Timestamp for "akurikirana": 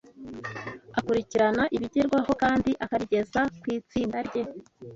0.99-1.63